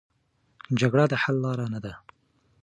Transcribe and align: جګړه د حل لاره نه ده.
جګړه 0.79 1.05
د 1.11 1.13
حل 1.21 1.35
لاره 1.43 1.65
نه 1.73 1.79
ده. 1.85 1.93